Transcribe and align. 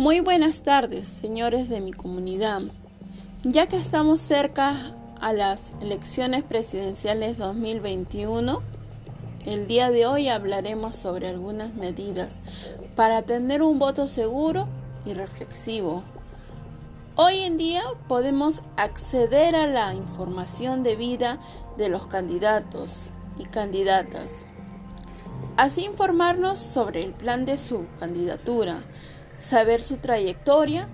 Muy 0.00 0.20
buenas 0.20 0.62
tardes, 0.62 1.06
señores 1.06 1.68
de 1.68 1.82
mi 1.82 1.92
comunidad. 1.92 2.62
Ya 3.44 3.66
que 3.66 3.76
estamos 3.76 4.18
cerca 4.18 4.94
a 5.20 5.34
las 5.34 5.72
elecciones 5.82 6.42
presidenciales 6.42 7.36
2021, 7.36 8.62
el 9.44 9.66
día 9.66 9.90
de 9.90 10.06
hoy 10.06 10.30
hablaremos 10.30 10.94
sobre 10.94 11.28
algunas 11.28 11.74
medidas 11.74 12.40
para 12.96 13.20
tener 13.20 13.62
un 13.62 13.78
voto 13.78 14.06
seguro 14.08 14.68
y 15.04 15.12
reflexivo. 15.12 16.02
Hoy 17.16 17.40
en 17.40 17.58
día 17.58 17.82
podemos 18.08 18.62
acceder 18.78 19.54
a 19.54 19.66
la 19.66 19.92
información 19.92 20.82
debida 20.82 21.38
de 21.76 21.90
los 21.90 22.06
candidatos 22.06 23.10
y 23.38 23.44
candidatas. 23.44 24.30
Así 25.58 25.84
informarnos 25.84 26.58
sobre 26.58 27.04
el 27.04 27.12
plan 27.12 27.44
de 27.44 27.58
su 27.58 27.86
candidatura, 27.98 28.78
saber 29.40 29.82
su 29.82 29.96
trayectoria, 29.96 30.86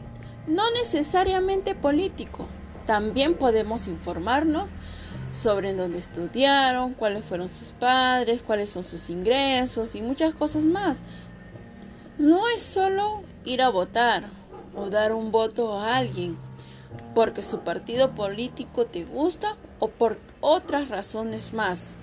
no 0.47 0.63
necesariamente 0.71 1.75
político. 1.75 2.47
También 2.87 3.35
podemos 3.35 3.89
informarnos 3.89 4.71
sobre 5.33 5.75
dónde 5.75 5.99
estudiaron, 5.99 6.95
cuáles 6.95 7.27
fueron 7.27 7.49
sus 7.49 7.73
padres, 7.73 8.43
cuáles 8.43 8.71
son 8.71 8.85
sus 8.85 9.11
ingresos 9.11 9.95
y 9.95 10.01
muchas 10.01 10.35
cosas 10.35 10.65
más. 10.65 11.01
No 12.17 12.49
es 12.49 12.63
solo 12.63 13.23
ir 13.45 13.61
a 13.61 13.69
votar 13.69 14.31
o 14.75 14.89
dar 14.89 15.13
un 15.13 15.31
voto 15.33 15.79
a 15.79 15.97
alguien 15.97 16.39
porque 17.15 17.43
su 17.43 17.61
partido 17.61 18.15
político 18.15 18.87
te 18.87 19.05
gusta 19.05 19.57
o 19.81 19.89
por 19.89 20.19
otras 20.41 20.89
razones 20.89 21.53
más. 21.53 21.97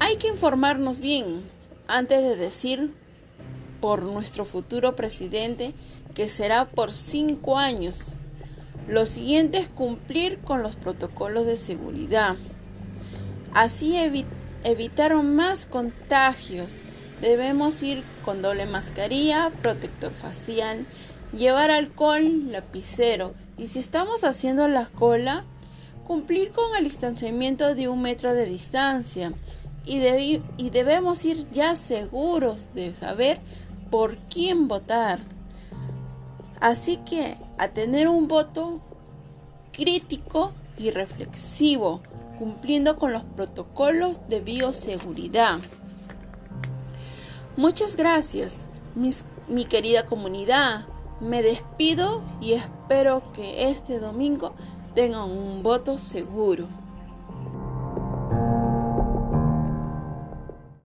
Hay 0.00 0.16
que 0.16 0.28
informarnos 0.28 1.00
bien 1.00 1.48
antes 1.86 2.22
de 2.22 2.36
decir 2.36 2.92
por 3.84 4.02
nuestro 4.02 4.46
futuro 4.46 4.96
presidente, 4.96 5.74
que 6.14 6.30
será 6.30 6.64
por 6.64 6.90
cinco 6.90 7.58
años. 7.58 8.12
Lo 8.88 9.04
siguiente 9.04 9.58
es 9.58 9.68
cumplir 9.68 10.38
con 10.38 10.62
los 10.62 10.74
protocolos 10.74 11.44
de 11.44 11.58
seguridad. 11.58 12.36
Así 13.52 13.94
evitar 14.64 15.14
más 15.22 15.66
contagios. 15.66 16.76
Debemos 17.20 17.82
ir 17.82 18.02
con 18.24 18.40
doble 18.40 18.64
mascarilla, 18.64 19.52
protector 19.60 20.12
facial, 20.12 20.86
llevar 21.36 21.70
alcohol, 21.70 22.50
lapicero 22.50 23.34
y 23.58 23.66
si 23.66 23.80
estamos 23.80 24.24
haciendo 24.24 24.66
la 24.66 24.86
cola, 24.86 25.44
cumplir 26.04 26.52
con 26.52 26.74
el 26.74 26.84
distanciamiento 26.84 27.74
de 27.74 27.88
un 27.88 28.00
metro 28.00 28.32
de 28.32 28.46
distancia 28.46 29.34
y, 29.84 29.98
y 30.56 30.70
debemos 30.70 31.22
ir 31.26 31.50
ya 31.50 31.76
seguros 31.76 32.72
de 32.72 32.94
saber 32.94 33.40
por 33.94 34.16
quién 34.16 34.66
votar. 34.66 35.20
Así 36.58 36.96
que 36.96 37.36
a 37.58 37.68
tener 37.68 38.08
un 38.08 38.26
voto 38.26 38.80
crítico 39.70 40.50
y 40.76 40.90
reflexivo, 40.90 42.02
cumpliendo 42.36 42.96
con 42.96 43.12
los 43.12 43.22
protocolos 43.22 44.28
de 44.28 44.40
bioseguridad. 44.40 45.60
Muchas 47.56 47.94
gracias, 47.94 48.66
mi 48.96 49.64
querida 49.64 50.06
comunidad. 50.06 50.86
Me 51.20 51.42
despido 51.42 52.20
y 52.40 52.54
espero 52.54 53.22
que 53.32 53.70
este 53.70 54.00
domingo 54.00 54.54
tengan 54.96 55.30
un 55.30 55.62
voto 55.62 55.98
seguro. 55.98 56.66